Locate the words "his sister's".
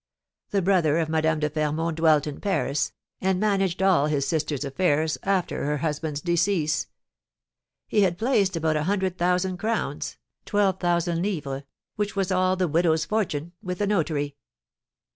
4.07-4.65